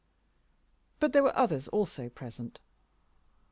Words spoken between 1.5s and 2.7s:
also present.